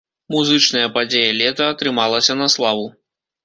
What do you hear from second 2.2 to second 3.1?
на славу.